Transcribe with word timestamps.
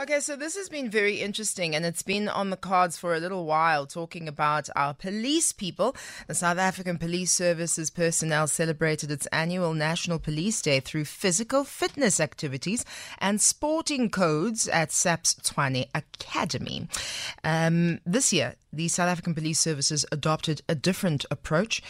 Okay, 0.00 0.20
so 0.20 0.34
this 0.34 0.56
has 0.56 0.70
been 0.70 0.88
very 0.88 1.20
interesting 1.20 1.76
and 1.76 1.84
it's 1.84 2.02
been 2.02 2.26
on 2.26 2.48
the 2.48 2.56
cards 2.56 2.96
for 2.96 3.14
a 3.14 3.20
little 3.20 3.44
while 3.44 3.84
talking 3.84 4.28
about 4.28 4.70
our 4.74 4.94
police 4.94 5.52
people. 5.52 5.94
The 6.26 6.34
South 6.34 6.56
African 6.56 6.96
Police 6.96 7.30
Services 7.30 7.90
personnel 7.90 8.46
celebrated 8.46 9.10
its 9.10 9.26
annual 9.26 9.74
National 9.74 10.18
Police 10.18 10.62
Day 10.62 10.80
through 10.80 11.04
physical 11.04 11.64
fitness 11.64 12.18
activities 12.18 12.82
and 13.18 13.42
sporting 13.42 14.08
codes 14.08 14.68
at 14.68 14.90
SAPS 14.90 15.34
Tshwane 15.34 15.90
Academy. 15.94 16.88
Um, 17.44 18.00
this 18.06 18.32
year, 18.32 18.54
the 18.72 18.88
South 18.88 19.08
African 19.08 19.34
Police 19.34 19.58
Services 19.58 20.06
adopted 20.10 20.62
a 20.66 20.74
different 20.74 21.26
approach 21.30 21.82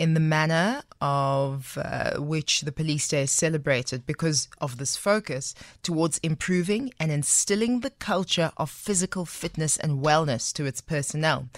in 0.00 0.14
the 0.14 0.20
manner 0.20 0.82
of 1.02 1.76
uh, 1.76 2.18
which 2.18 2.62
the 2.62 2.72
police 2.72 3.06
day 3.08 3.24
is 3.24 3.30
celebrated 3.30 4.06
because 4.06 4.48
of 4.58 4.78
this 4.78 4.96
focus 4.96 5.54
towards 5.82 6.16
improving 6.22 6.90
and 6.98 7.12
instilling 7.12 7.80
the 7.80 7.90
culture 7.90 8.50
of 8.56 8.70
physical 8.70 9.26
fitness 9.26 9.76
and 9.76 10.02
wellness 10.02 10.54
to 10.54 10.64
its 10.64 10.80
personnel. 10.80 11.50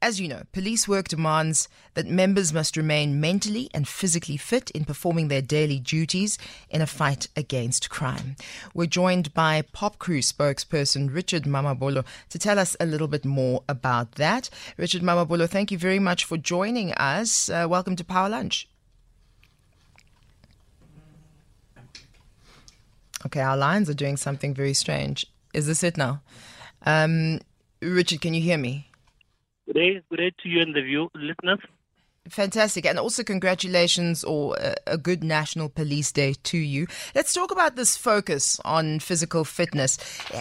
As 0.00 0.20
you 0.20 0.28
know, 0.28 0.42
police 0.52 0.86
work 0.86 1.08
demands 1.08 1.68
that 1.94 2.06
members 2.06 2.52
must 2.52 2.76
remain 2.76 3.20
mentally 3.20 3.68
and 3.74 3.88
physically 3.88 4.36
fit 4.36 4.70
in 4.70 4.84
performing 4.84 5.26
their 5.26 5.42
daily 5.42 5.80
duties 5.80 6.38
in 6.70 6.80
a 6.80 6.86
fight 6.86 7.26
against 7.34 7.90
crime. 7.90 8.36
We're 8.72 8.86
joined 8.86 9.34
by 9.34 9.62
POPCRU 9.62 10.22
spokesperson 10.22 11.12
Richard 11.12 11.44
Mamabolo 11.44 12.04
to 12.28 12.38
tell 12.38 12.60
us 12.60 12.76
a 12.78 12.86
little 12.86 13.08
bit 13.08 13.24
more 13.24 13.64
about 13.68 14.12
that. 14.12 14.48
Richard 14.76 15.02
Mamabolo, 15.02 15.48
thank 15.48 15.72
you 15.72 15.78
very 15.78 15.98
much 15.98 16.24
for 16.24 16.36
joining 16.36 16.92
us. 16.92 17.48
Uh, 17.48 17.66
welcome 17.68 17.96
to 17.96 18.04
Power 18.04 18.28
Lunch. 18.28 18.68
Okay, 23.26 23.40
our 23.40 23.56
lines 23.56 23.90
are 23.90 23.94
doing 23.94 24.16
something 24.16 24.54
very 24.54 24.74
strange. 24.74 25.26
Is 25.52 25.66
this 25.66 25.82
it 25.82 25.96
now? 25.96 26.22
Um, 26.86 27.40
Richard, 27.82 28.20
can 28.20 28.32
you 28.32 28.40
hear 28.40 28.58
me? 28.58 28.88
Good 29.68 29.74
day, 29.74 30.00
good 30.08 30.16
day 30.16 30.32
to 30.42 30.48
you 30.48 30.62
and 30.62 30.74
the 30.74 30.80
view 30.80 31.10
listeners. 31.14 31.58
Fantastic. 32.30 32.86
And 32.86 32.98
also, 32.98 33.22
congratulations 33.22 34.24
or 34.24 34.56
a, 34.58 34.74
a, 34.86 34.98
good 34.98 35.22
National 35.22 35.68
Police 35.68 36.10
Day 36.10 36.34
to 36.44 36.56
you. 36.56 36.86
Let's 37.14 37.34
talk 37.34 37.50
about 37.50 37.76
this 37.76 37.94
focus 37.94 38.58
on 38.64 38.98
physical 39.00 39.44
fitness. 39.44 39.98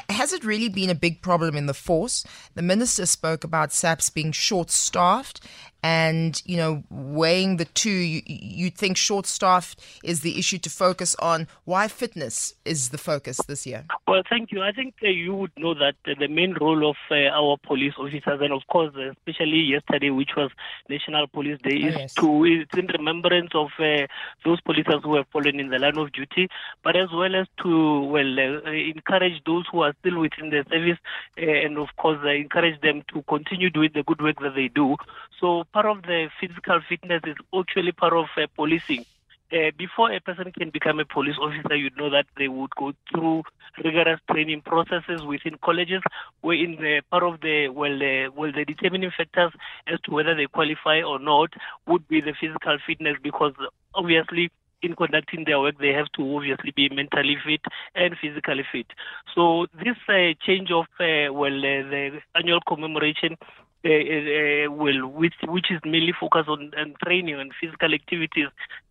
Has 0.10 0.32
it 0.32 0.46
really 0.46 0.70
been 0.70 0.90
a 0.90 0.96
big 0.96 1.22
problem 1.22 1.58
in 1.58 1.66
the 1.66 1.74
force? 1.74 2.26
The 2.56 2.62
minister 2.62 3.06
spoke 3.06 3.44
about 3.44 3.74
SAPS 3.74 4.10
being 4.10 4.32
short 4.32 4.70
staffed 4.70 5.42
and 5.84 6.42
you 6.46 6.58
know 6.58 6.84
weighing 6.90 7.58
the 7.58 7.66
two 7.66 7.90
you, 7.90 8.22
you 8.26 8.70
think 8.70 8.98
short 8.98 9.26
staff 9.26 9.76
is 10.04 10.22
the 10.22 10.38
issue 10.38 10.58
to 10.60 10.70
focus 10.70 11.16
on. 11.20 11.48
Why 11.66 11.88
fitness 11.88 12.54
is 12.66 12.90
the 12.90 12.98
focus 12.98 13.38
this 13.48 13.66
year? 13.66 13.86
Well 14.08 14.24
thank 14.30 14.52
you. 14.52 14.62
I 14.62 14.72
think 14.72 14.96
uh, 15.04 15.08
you 15.08 15.34
would 15.36 15.52
know 15.58 15.74
that 15.76 15.96
uh, 16.08 16.14
the 16.20 16.28
main 16.28 16.56
role 16.60 16.90
of 16.90 16.96
uh, 17.12 17.30
our 17.30 17.58
police 17.58 17.94
officers 17.98 18.40
and 18.42 18.54
of 18.54 18.62
course 18.68 18.94
especially 18.96 19.60
yesterday 19.60 20.10
which 20.10 20.32
was 20.36 20.52
national 20.90 21.28
police 21.28 21.60
day 21.64 21.82
oh, 21.84 21.88
is 21.88 21.96
yes. 21.96 22.14
to 22.16 22.46
it's 22.46 22.78
in 22.78 22.88
remembrance 22.88 23.52
of 23.54 23.68
uh, 23.80 24.08
those 24.46 24.62
policers 24.62 25.04
who 25.04 25.16
have 25.16 25.28
fallen 25.32 25.60
in 25.60 25.70
the 25.70 25.80
line 25.80 25.98
of 25.98 26.12
duty 26.12 26.48
but 26.84 26.96
as 26.96 27.10
well 27.14 27.36
as 27.36 27.48
to 27.62 28.04
well 28.04 28.40
uh, 28.40 28.72
encourage 28.72 29.42
those 29.46 29.66
who 29.72 29.82
are 29.82 29.94
still 30.00 30.20
within 30.20 30.50
the 30.50 30.64
service 30.70 30.98
uh, 31.38 31.66
and 31.66 31.78
of 31.78 31.88
course 31.98 32.18
encourage 32.26 32.80
them 32.82 33.04
to 33.14 33.22
continue 33.24 33.70
doing 33.70 33.90
the 33.94 34.04
good 34.04 34.22
work 34.22 34.40
that 34.42 34.56
they 34.56 34.68
do. 34.68 34.96
So 35.40 35.66
part 35.74 35.86
of 35.86 36.02
the 36.04 36.30
physical 36.40 36.80
fitness 36.88 37.22
is 37.26 37.36
actually 37.58 37.92
part 37.92 38.14
of 38.14 38.26
uh, 38.38 38.48
policing. 38.56 39.06
Uh, 39.50 39.72
before 39.78 40.12
a 40.12 40.20
person 40.20 40.52
can 40.52 40.70
become 40.72 41.00
a 41.00 41.06
police 41.06 41.38
officer, 41.42 41.76
you 41.76 41.90
know 41.98 42.10
that 42.10 42.26
they 42.38 42.50
would 42.50 42.70
go 42.78 42.92
through 43.10 43.44
rigorous 43.82 44.20
training 44.30 44.62
processes 44.62 45.22
within 45.24 45.58
colleges, 45.64 46.02
where 46.42 46.58
in 46.58 46.72
the 46.76 47.02
part 47.10 47.24
of 47.24 47.40
the 47.40 47.70
well, 47.70 47.96
uh, 47.96 48.30
well, 48.36 48.52
the 48.52 48.66
determining 48.66 49.12
factors 49.16 49.54
as 49.88 50.00
to 50.02 50.12
whether 50.12 50.36
they 50.36 50.48
qualify 50.48 51.02
or 51.02 51.18
not 51.18 51.50
would 51.88 52.06
be 52.10 52.20
the 52.20 52.34
physical 52.40 52.78
fitness, 52.86 53.16
because 53.24 53.54
obviously 53.96 54.52
in 54.82 54.96
conducting 54.96 55.44
their 55.46 55.60
work, 55.60 55.76
they 55.80 55.94
have 55.94 56.12
to 56.16 56.36
obviously 56.36 56.72
be 56.76 56.90
mentally 56.90 57.38
fit 57.46 57.62
and 57.96 58.16
physically 58.22 58.64
fit. 58.72 58.88
So 59.34 59.68
this 59.74 59.98
uh, 60.10 60.34
change 60.46 60.72
of 60.72 60.86
uh, 61.00 61.34
well, 61.34 61.58
uh, 61.58 61.88
the 61.90 62.20
annual 62.36 62.60
commemoration 62.68 63.38
uh, 63.88 64.68
uh, 64.68 64.72
well, 64.72 65.08
which 65.08 65.36
which 65.48 65.72
is 65.72 65.80
mainly 65.86 66.14
focused 66.20 66.50
on, 66.50 66.72
on 66.78 66.96
training 67.04 67.40
and 67.40 67.52
physical 67.60 67.94
activities, 67.94 68.48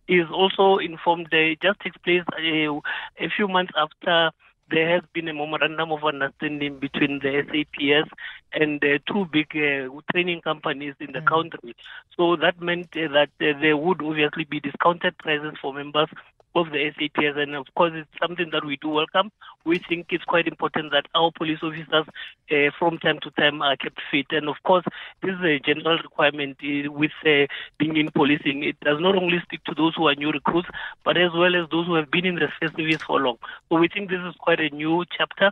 is 0.07 0.25
also 0.31 0.77
informed. 0.77 1.27
It 1.31 1.61
just 1.61 1.79
takes 1.81 1.97
place 1.97 2.23
a 2.37 3.29
few 3.35 3.47
months 3.47 3.73
after 3.77 4.31
there 4.69 4.89
has 4.93 5.03
been 5.13 5.27
a 5.27 5.33
memorandum 5.33 5.91
of 5.91 6.03
understanding 6.03 6.79
between 6.79 7.19
the 7.19 7.43
SAPS 7.47 8.09
and 8.53 8.81
the 8.81 8.99
two 9.07 9.25
big 9.31 9.47
uh, 9.55 9.89
training 10.11 10.41
companies 10.41 10.95
in 10.99 11.13
the 11.13 11.19
mm. 11.19 11.27
country. 11.27 11.75
So 12.17 12.35
that 12.35 12.61
meant 12.61 12.89
uh, 12.95 13.07
that 13.13 13.29
uh, 13.39 13.59
there 13.61 13.77
would 13.77 14.01
obviously 14.01 14.43
be 14.43 14.59
discounted 14.59 15.17
prices 15.19 15.53
for 15.61 15.73
members 15.73 16.09
of 16.57 16.71
the 16.71 16.91
SAPS, 16.97 17.37
and 17.37 17.55
of 17.55 17.67
course, 17.75 17.91
it's 17.95 18.09
something 18.21 18.49
that 18.51 18.65
we 18.65 18.77
do 18.77 18.89
welcome. 18.89 19.31
We 19.65 19.79
think 19.79 20.07
it's 20.09 20.23
quite 20.23 20.47
important 20.47 20.91
that 20.91 21.05
our 21.15 21.31
police 21.31 21.59
officers, 21.61 22.05
uh, 22.51 22.71
from 22.77 22.97
time 22.99 23.19
to 23.21 23.31
time, 23.31 23.61
are 23.61 23.77
kept 23.77 23.99
fit. 24.11 24.27
And 24.31 24.49
of 24.49 24.55
course, 24.63 24.85
this 25.21 25.31
is 25.31 25.43
a 25.43 25.59
general 25.59 25.97
requirement 25.97 26.57
uh, 26.63 26.91
with 26.91 27.11
uh, 27.25 27.47
being 27.77 27.97
in 27.97 28.11
policing. 28.11 28.63
It 28.63 28.79
does 28.81 28.99
not 28.99 29.15
only 29.15 29.39
stick 29.45 29.63
to 29.65 29.75
those 29.75 29.95
who 29.95 30.07
are 30.07 30.15
new 30.15 30.31
recruits, 30.31 30.69
but 31.03 31.17
as 31.17 31.31
well 31.33 31.55
as 31.55 31.69
those 31.69 31.85
who 31.85 31.95
have 31.95 32.11
been 32.11 32.25
in 32.25 32.35
the 32.35 32.47
service 32.59 33.01
for 33.05 33.19
long. 33.19 33.37
So 33.69 33.77
we 33.77 33.87
think 33.87 34.09
this 34.09 34.21
is 34.27 34.35
quite 34.39 34.59
a 34.59 34.69
new 34.69 35.05
chapter 35.17 35.51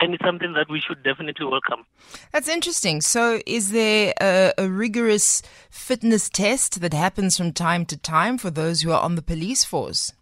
and 0.00 0.14
it's 0.14 0.24
something 0.24 0.52
that 0.52 0.68
we 0.70 0.80
should 0.80 1.02
definitely 1.02 1.46
welcome. 1.46 1.84
That's 2.32 2.48
interesting. 2.48 3.00
So, 3.00 3.40
is 3.46 3.70
there 3.72 4.14
a, 4.20 4.52
a, 4.56 4.68
rigorous 4.68 5.42
fitness 5.70 6.28
test 6.28 6.80
that 6.80 6.94
happens 6.94 7.36
from 7.36 7.52
time 7.52 7.84
to 7.86 7.96
time 7.96 8.38
for 8.38 8.50
those 8.50 8.82
who 8.82 8.92
are 8.92 9.02
on 9.02 9.16
the 9.16 9.22
police 9.22 9.64
force? 9.64 10.12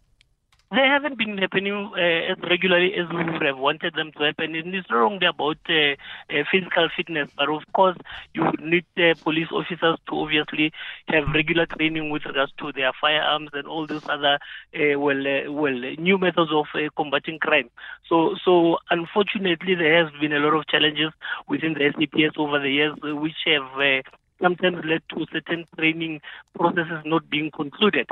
They 0.72 0.82
haven't 0.82 1.16
been 1.16 1.38
happening 1.38 1.92
uh, 1.94 2.32
as 2.32 2.38
regularly 2.50 2.92
as 2.94 3.08
we 3.10 3.22
would 3.22 3.42
have 3.42 3.56
wanted 3.56 3.94
them 3.94 4.10
to 4.12 4.24
happen. 4.24 4.56
And 4.56 4.74
it's 4.74 4.90
not 4.90 5.12
only 5.12 5.26
about 5.26 5.58
uh, 5.68 5.94
uh, 6.28 6.42
physical 6.50 6.88
fitness, 6.96 7.30
but 7.36 7.48
of 7.48 7.62
course, 7.72 7.96
you 8.34 8.50
need 8.60 8.84
uh, 8.98 9.14
police 9.22 9.46
officers 9.52 9.96
to 10.08 10.18
obviously 10.18 10.72
have 11.06 11.28
regular 11.32 11.66
training 11.66 12.10
with 12.10 12.24
regards 12.24 12.52
to 12.58 12.72
their 12.72 12.90
firearms 13.00 13.50
and 13.52 13.68
all 13.68 13.86
those 13.86 14.02
other 14.08 14.40
uh, 14.74 14.98
well, 14.98 15.24
uh, 15.24 15.52
well, 15.52 15.78
new 15.98 16.18
methods 16.18 16.50
of 16.52 16.66
combating 16.96 17.38
crime. 17.38 17.70
So, 18.08 18.34
so 18.44 18.78
unfortunately, 18.90 19.76
there 19.76 20.04
has 20.04 20.12
been 20.20 20.32
a 20.32 20.40
lot 20.40 20.54
of 20.54 20.66
challenges 20.66 21.12
within 21.48 21.74
the 21.74 21.92
SAPS 21.92 22.36
over 22.38 22.58
the 22.58 22.70
years, 22.70 22.94
which 23.02 23.36
have 23.46 24.02
sometimes 24.40 24.84
led 24.84 25.02
to 25.10 25.26
certain 25.32 25.64
training 25.76 26.20
processes 26.54 27.02
not 27.04 27.28
being 27.30 27.50
concluded. 27.50 28.06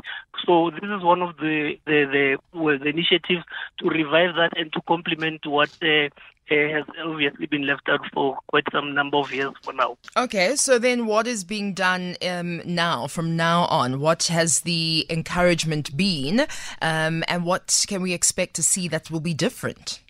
So 0.47 0.71
this 0.71 0.91
is 0.91 1.03
one 1.03 1.23
of 1.23 1.37
the 1.37 1.79
the, 1.87 2.05
the, 2.13 2.59
well, 2.59 2.79
the 2.79 2.89
initiatives 2.89 3.45
to 3.79 3.89
revive 3.89 4.35
that 4.37 4.53
and 4.57 4.73
to 4.73 4.81
complement 4.87 5.47
what 5.47 5.71
uh, 5.83 6.09
uh, 6.51 6.55
has 6.55 6.85
obviously 7.03 7.47
been 7.47 7.67
left 7.67 7.89
out 7.89 8.01
for 8.13 8.37
quite 8.49 8.65
some 8.71 8.95
number 8.95 9.17
of 9.17 9.33
years 9.33 9.53
for 9.63 9.73
now. 9.73 9.97
Okay, 10.17 10.57
so 10.57 10.79
then 10.79 11.07
what 11.07 11.27
is 11.27 11.43
being 11.43 11.73
done 11.73 12.17
um, 12.29 12.61
now, 12.67 13.07
from 13.07 13.37
now 13.37 13.63
on? 13.67 13.99
What 13.99 14.25
has 14.25 14.61
the 14.61 15.07
encouragement 15.09 15.97
been, 15.97 16.47
um, 16.83 17.25
and 17.29 17.47
what 17.47 17.85
can 17.89 18.03
we 18.03 18.13
expect 18.13 18.55
to 18.57 18.63
see 18.63 18.89
that 18.89 19.11
will 19.11 19.21
be 19.21 19.35
different? 19.35 20.01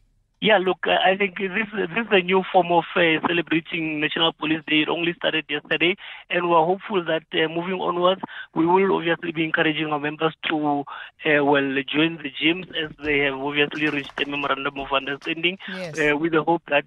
Yeah, 0.45 0.59
look, 0.59 0.81
I 0.87 1.17
think 1.17 1.39
this 1.39 1.69
this 1.73 1.89
is 1.97 2.07
a 2.11 2.21
new 2.21 2.43
form 2.53 2.71
of 2.71 2.85
uh, 2.95 3.17
celebrating 3.27 3.99
National 3.99 4.35
Police 4.35 4.61
Day. 4.69 4.83
It 4.83 4.91
only 4.91 5.15
started 5.15 5.47
yesterday, 5.49 5.97
and 6.29 6.51
we're 6.51 6.67
hopeful 6.67 7.03
that 7.03 7.25
uh, 7.33 7.49
moving 7.49 7.81
onwards, 7.81 8.21
we 8.55 8.67
will 8.67 8.95
obviously 8.95 9.33
be 9.33 9.43
encouraging 9.43 9.87
our 9.87 9.99
members 9.99 10.35
to 10.51 10.85
uh, 11.25 11.43
well 11.43 11.73
join 11.89 12.19
the 12.23 12.31
gyms 12.39 12.69
as 12.77 12.91
they 13.03 13.21
have 13.21 13.39
obviously 13.39 13.89
reached 13.89 14.21
a 14.21 14.29
memorandum 14.29 14.79
of 14.81 14.93
understanding, 14.93 15.57
yes. 15.67 15.99
Uh, 15.99 16.15
with 16.15 16.33
the 16.33 16.43
hope 16.43 16.61
that 16.69 16.85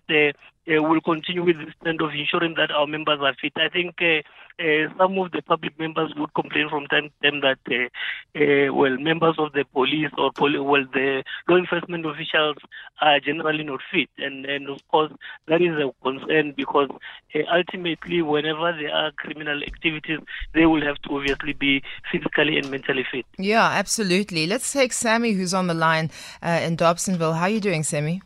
uh, 0.69 0.77
uh, 0.77 0.81
will 0.81 1.01
continue 1.01 1.43
with 1.43 1.57
this 1.57 1.73
trend 1.81 2.01
of 2.01 2.11
ensuring 2.11 2.55
that 2.55 2.71
our 2.71 2.87
members 2.87 3.19
are 3.21 3.35
fit. 3.41 3.53
I 3.55 3.69
think 3.69 3.95
uh, 4.01 4.21
uh, 4.61 4.89
some 4.97 5.17
of 5.19 5.31
the 5.31 5.41
public 5.41 5.77
members 5.79 6.13
would 6.17 6.33
complain 6.33 6.69
from 6.69 6.87
time 6.87 7.09
to 7.21 7.31
time 7.31 7.41
that, 7.41 7.59
uh, 7.69 8.39
uh, 8.39 8.73
well, 8.73 8.97
members 8.97 9.35
of 9.37 9.53
the 9.53 9.65
police 9.73 10.11
or 10.17 10.31
poli- 10.31 10.59
well, 10.59 10.85
the 10.93 11.23
law 11.47 11.57
enforcement 11.57 12.05
officials 12.05 12.57
are 13.01 13.19
generally 13.19 13.63
not 13.63 13.79
fit, 13.91 14.09
and 14.17 14.45
and 14.45 14.69
of 14.69 14.79
course 14.89 15.11
that 15.47 15.61
is 15.61 15.75
a 15.75 15.91
concern 16.03 16.53
because 16.55 16.89
uh, 17.35 17.39
ultimately, 17.53 18.21
whenever 18.21 18.73
there 18.73 18.93
are 18.93 19.11
criminal 19.11 19.61
activities, 19.63 20.19
they 20.53 20.65
will 20.65 20.81
have 20.81 20.97
to 21.03 21.15
obviously 21.15 21.53
be 21.53 21.81
physically 22.11 22.57
and 22.57 22.71
mentally 22.71 23.05
fit. 23.11 23.25
Yeah, 23.37 23.65
absolutely. 23.65 24.47
Let's 24.47 24.71
take 24.71 24.93
Sammy, 24.93 25.33
who's 25.33 25.53
on 25.53 25.67
the 25.67 25.73
line 25.73 26.09
in 26.41 26.77
Dobsonville. 26.77 27.35
How 27.35 27.43
are 27.43 27.49
you 27.49 27.61
doing, 27.61 27.83
Sammy? 27.83 28.21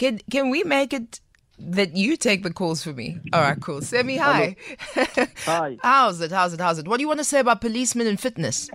Can 0.00 0.18
can 0.30 0.48
we 0.48 0.64
make 0.64 0.94
it 0.94 1.20
that 1.58 1.94
you 1.94 2.16
take 2.16 2.42
the 2.42 2.50
calls 2.50 2.82
for 2.82 2.94
me? 2.94 3.18
All 3.34 3.42
right, 3.42 3.60
cool. 3.60 3.82
Semi, 3.82 4.16
hi. 4.16 4.56
hi. 5.44 5.76
How's 5.82 6.22
it? 6.22 6.32
How's 6.32 6.54
it? 6.54 6.60
How's 6.60 6.78
it? 6.78 6.88
What 6.88 6.96
do 6.96 7.02
you 7.02 7.06
want 7.06 7.20
to 7.20 7.24
say 7.24 7.40
about 7.40 7.60
policemen 7.60 8.06
and 8.06 8.18
fitness? 8.18 8.70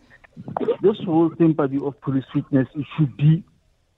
This 0.83 0.98
whole 1.04 1.30
thing 1.30 1.48
sympathy 1.48 1.80
of 1.83 2.00
police 2.01 2.25
fitness 2.31 2.68
it 2.75 2.86
should 2.95 3.18
be 3.18 3.44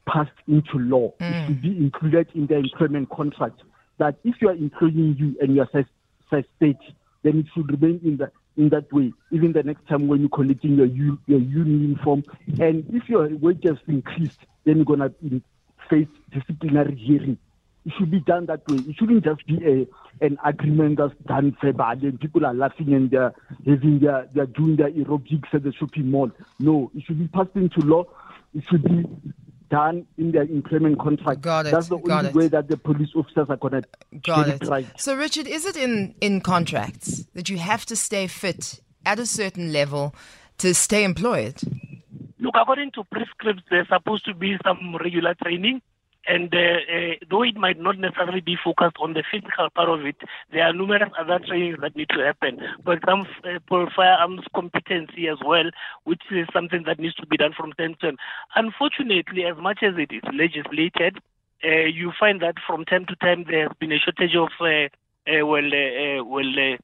passed 0.07 0.39
into 0.47 0.79
law. 0.79 1.11
Mm. 1.19 1.29
It 1.29 1.47
should 1.47 1.61
be 1.61 1.77
included 1.77 2.29
in 2.33 2.47
the 2.47 2.55
employment 2.59 3.09
contract. 3.09 3.61
That 3.97 4.15
if 4.23 4.35
you 4.39 4.47
are 4.47 4.55
employing 4.55 5.17
you 5.19 5.35
and 5.41 5.53
you 5.53 5.63
are 5.63 5.69
size 5.73 6.45
state, 6.55 6.77
then 7.23 7.39
it 7.39 7.47
should 7.53 7.69
remain 7.69 7.99
in 8.05 8.15
the 8.15 8.31
in 8.55 8.69
that 8.69 8.89
way. 8.93 9.11
Even 9.33 9.51
the 9.51 9.63
next 9.63 9.85
time 9.89 10.07
when 10.07 10.21
you're 10.21 10.29
collecting 10.29 10.75
your 10.77 10.85
your 10.85 11.41
uniform, 11.41 12.23
and 12.57 12.85
if 12.93 13.09
your 13.09 13.27
wages 13.35 13.79
increased, 13.85 14.39
then 14.63 14.77
you're 14.77 14.85
gonna 14.85 15.11
face 15.89 16.07
disciplinary 16.31 16.95
hearing. 16.95 17.37
It 17.85 17.93
should 17.97 18.11
be 18.11 18.19
done 18.19 18.47
that 18.47 18.67
way. 18.67 18.77
It 18.87 18.95
shouldn't 18.97 19.23
just 19.23 19.45
be 19.47 19.59
a 19.65 19.87
an 20.25 20.37
agreement 20.43 20.97
that's 20.97 21.13
done 21.27 21.55
verbally 21.63 22.09
and 22.09 22.19
people 22.19 22.45
are 22.45 22.53
laughing 22.53 22.93
and 22.93 23.09
they're 23.11 23.33
having 23.65 23.99
their 23.99 24.27
they're 24.33 24.45
doing 24.47 24.75
their 24.75 24.91
aerobics 24.91 25.53
at 25.53 25.63
the 25.63 25.71
shopping 25.73 26.11
mall. 26.11 26.31
No, 26.59 26.91
it 26.95 27.03
should 27.05 27.19
be 27.19 27.27
passed 27.27 27.55
into 27.55 27.79
law. 27.81 28.03
It 28.53 28.63
should 28.69 28.83
be 28.83 29.05
done 29.69 30.05
in 30.17 30.31
their 30.31 30.43
employment 30.43 30.99
contract. 30.99 31.41
Got 31.41 31.67
it. 31.67 31.71
That's 31.71 31.87
the 31.87 31.97
Got 31.97 32.19
only 32.19 32.29
it. 32.29 32.35
way 32.35 32.47
that 32.47 32.67
the 32.67 32.77
police 32.77 33.09
officers 33.15 33.47
are 33.49 33.57
going 33.57 33.81
to 33.81 33.83
get 34.21 34.47
it. 34.47 34.63
it 34.63 34.67
right. 34.67 34.87
So, 34.97 35.15
Richard, 35.15 35.47
is 35.47 35.65
it 35.65 35.75
in, 35.75 36.15
in 36.21 36.41
contracts 36.41 37.25
that 37.33 37.49
you 37.49 37.57
have 37.57 37.85
to 37.87 37.95
stay 37.95 38.27
fit 38.27 38.81
at 39.05 39.19
a 39.19 39.25
certain 39.25 39.71
level 39.73 40.15
to 40.59 40.73
stay 40.73 41.03
employed? 41.03 41.61
According 42.57 42.91
to 42.91 43.03
prescripts, 43.03 43.63
there's 43.69 43.87
supposed 43.87 44.25
to 44.25 44.33
be 44.33 44.57
some 44.65 44.95
regular 44.95 45.35
training. 45.35 45.81
And 46.29 46.53
uh, 46.53 46.57
uh, 46.57 47.13
though 47.29 47.43
it 47.43 47.55
might 47.55 47.79
not 47.79 47.97
necessarily 47.97 48.41
be 48.41 48.57
focused 48.61 48.97
on 48.99 49.13
the 49.13 49.23
physical 49.31 49.69
part 49.69 49.87
of 49.87 50.05
it, 50.05 50.17
there 50.51 50.63
are 50.63 50.73
numerous 50.73 51.09
other 51.17 51.39
trainings 51.39 51.77
that 51.81 51.95
need 51.95 52.09
to 52.09 52.19
happen. 52.19 52.59
For 52.83 52.93
example, 52.93 53.31
for 53.69 53.89
firearms 53.95 54.41
competency 54.53 55.29
as 55.29 55.37
well, 55.45 55.69
which 56.03 56.21
is 56.31 56.47
something 56.51 56.83
that 56.85 56.99
needs 56.99 57.15
to 57.15 57.27
be 57.27 57.37
done 57.37 57.53
from 57.55 57.71
time 57.73 57.95
to 58.01 58.07
time. 58.07 58.17
Unfortunately, 58.55 59.45
as 59.45 59.55
much 59.57 59.79
as 59.83 59.93
it 59.97 60.11
is 60.11 60.23
legislated, 60.33 61.19
uh, 61.63 61.85
you 61.85 62.11
find 62.19 62.41
that 62.41 62.55
from 62.65 62.83
time 62.83 63.05
to 63.05 63.15
time 63.15 63.45
there 63.49 63.69
has 63.69 63.77
been 63.79 63.93
a 63.93 63.99
shortage 63.99 64.35
of 64.35 64.49
uh, 64.59 64.89
uh, 65.31 65.45
well, 65.45 65.65
uh, 65.65 66.23
well. 66.23 66.77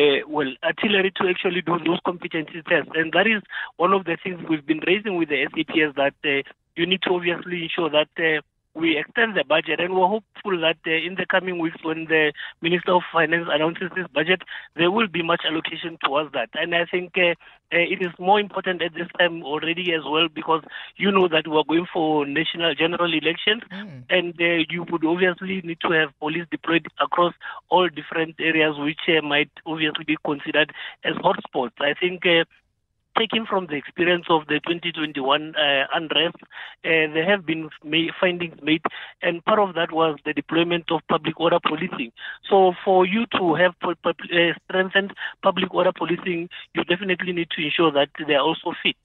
Uh, 0.00 0.26
well, 0.26 0.50
artillery 0.64 1.12
to 1.16 1.28
actually 1.28 1.60
do 1.60 1.78
those 1.84 2.00
competency 2.06 2.62
tests. 2.66 2.90
And 2.94 3.12
that 3.12 3.26
is 3.26 3.42
one 3.76 3.92
of 3.92 4.04
the 4.04 4.16
things 4.22 4.40
we've 4.48 4.64
been 4.64 4.80
raising 4.86 5.16
with 5.16 5.28
the 5.28 5.46
SAPS 5.52 5.94
that 5.96 6.14
uh, 6.24 6.48
you 6.74 6.86
need 6.86 7.02
to 7.02 7.10
obviously 7.10 7.64
ensure 7.64 7.90
that 7.90 8.08
uh, 8.16 8.40
we 8.80 8.98
extend 8.98 9.36
the 9.36 9.44
budget 9.44 9.80
and 9.80 9.94
we're 9.94 10.08
hopeful 10.08 10.58
that 10.60 10.78
uh, 10.86 10.90
in 10.90 11.14
the 11.14 11.26
coming 11.26 11.58
weeks 11.58 11.76
when 11.84 12.06
the 12.06 12.32
Minister 12.62 12.92
of 12.92 13.02
Finance 13.12 13.46
announces 13.50 13.90
this 13.94 14.06
budget, 14.14 14.42
there 14.76 14.90
will 14.90 15.08
be 15.08 15.22
much 15.22 15.42
allocation 15.46 15.98
towards 16.02 16.32
that. 16.32 16.48
And 16.54 16.74
I 16.74 16.86
think 16.86 17.12
uh, 17.16 17.34
uh, 17.72 17.78
it 17.78 18.00
is 18.00 18.10
more 18.18 18.40
important 18.40 18.82
at 18.82 18.94
this 18.94 19.08
time 19.18 19.42
already 19.42 19.92
as 19.92 20.02
well 20.04 20.28
because 20.32 20.62
you 20.96 21.12
know 21.12 21.28
that 21.28 21.46
we're 21.46 21.64
going 21.64 21.86
for 21.92 22.26
national 22.26 22.74
general 22.74 23.12
elections 23.12 23.62
mm. 23.70 24.02
and 24.08 24.34
uh, 24.40 24.64
you 24.70 24.84
would 24.90 25.04
obviously 25.04 25.60
need 25.62 25.78
to 25.80 25.92
have 25.92 26.10
police 26.18 26.46
deployed 26.50 26.86
across 27.00 27.34
all 27.68 27.88
different 27.88 28.34
areas 28.40 28.76
which 28.78 29.00
uh, 29.08 29.22
might 29.22 29.50
obviously 29.66 30.04
be 30.04 30.16
considered 30.24 30.72
as 31.04 31.14
hotspots. 31.16 31.72
I 31.80 31.94
think 31.94 32.22
taking 33.18 33.46
from 33.46 33.66
the 33.66 33.74
experience 33.74 34.26
of 34.28 34.46
the 34.46 34.60
2021 34.66 35.54
uh, 35.56 35.86
unrest, 35.94 36.36
uh, 36.42 36.42
there 36.82 37.28
have 37.28 37.46
been 37.46 37.68
findings 38.20 38.56
made, 38.62 38.82
and 39.22 39.44
part 39.44 39.58
of 39.58 39.74
that 39.74 39.92
was 39.92 40.18
the 40.24 40.32
deployment 40.32 40.90
of 40.90 41.00
public 41.08 41.38
order 41.38 41.58
policing. 41.66 42.12
So, 42.48 42.72
for 42.84 43.06
you 43.06 43.26
to 43.38 43.54
have 43.54 43.74
uh, 43.84 44.12
strengthened 44.68 45.12
public 45.42 45.72
order 45.74 45.92
policing, 45.96 46.48
you 46.74 46.84
definitely 46.84 47.32
need 47.32 47.48
to 47.50 47.64
ensure 47.64 47.92
that 47.92 48.08
they 48.26 48.34
are 48.34 48.42
also 48.44 48.72
fit. 48.82 48.96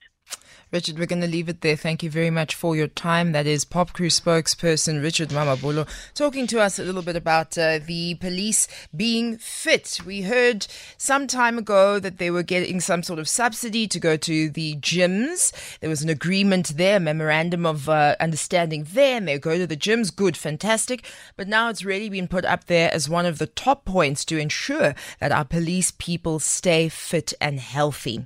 Richard, 0.75 0.99
we're 0.99 1.05
going 1.05 1.21
to 1.21 1.27
leave 1.27 1.47
it 1.47 1.61
there. 1.61 1.77
Thank 1.77 2.03
you 2.03 2.09
very 2.09 2.29
much 2.29 2.53
for 2.53 2.75
your 2.75 2.89
time. 2.89 3.31
That 3.31 3.47
is 3.47 3.63
POPCRU 3.63 4.11
spokesperson 4.11 5.01
Richard 5.01 5.29
Mamabolo 5.29 5.87
talking 6.13 6.47
to 6.47 6.59
us 6.59 6.77
a 6.77 6.83
little 6.83 7.01
bit 7.01 7.15
about 7.15 7.57
uh, 7.57 7.79
the 7.79 8.15
police 8.15 8.67
being 8.93 9.37
fit. 9.37 10.01
We 10.05 10.23
heard 10.23 10.67
some 10.97 11.27
time 11.27 11.57
ago 11.57 11.97
that 11.99 12.17
they 12.17 12.29
were 12.29 12.43
getting 12.43 12.81
some 12.81 13.03
sort 13.03 13.19
of 13.19 13.29
subsidy 13.29 13.87
to 13.87 14.01
go 14.01 14.17
to 14.17 14.49
the 14.49 14.75
gyms. 14.75 15.53
There 15.79 15.89
was 15.89 16.01
an 16.01 16.09
agreement 16.09 16.75
there, 16.75 16.99
memorandum 16.99 17.65
of 17.65 17.87
uh, 17.87 18.17
understanding 18.19 18.85
there, 18.91 19.15
and 19.15 19.29
they 19.29 19.39
go 19.39 19.57
to 19.57 19.65
the 19.65 19.77
gyms. 19.77 20.13
Good, 20.13 20.35
fantastic. 20.35 21.05
But 21.37 21.47
now 21.47 21.69
it's 21.69 21.85
really 21.85 22.09
been 22.09 22.27
put 22.27 22.43
up 22.43 22.65
there 22.65 22.93
as 22.93 23.07
one 23.07 23.25
of 23.25 23.37
the 23.37 23.47
top 23.47 23.85
points 23.85 24.25
to 24.25 24.37
ensure 24.37 24.93
that 25.21 25.31
our 25.31 25.45
police 25.45 25.91
people 25.91 26.39
stay 26.39 26.89
fit 26.89 27.33
and 27.39 27.61
healthy. 27.61 28.25